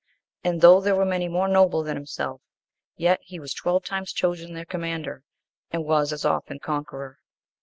And 0.43 0.61
though 0.61 0.81
there 0.81 0.95
were 0.95 1.05
many 1.05 1.27
more 1.27 1.47
noble 1.47 1.83
than 1.83 1.95
himself, 1.95 2.41
yet 2.97 3.19
he 3.21 3.39
was 3.39 3.53
twelve 3.53 3.85
times 3.85 4.11
chosen 4.11 4.55
their 4.55 4.65
commander, 4.65 5.21
and 5.69 5.85
was 5.85 6.11
as 6.11 6.25
often 6.25 6.57
conqueror. 6.57 7.19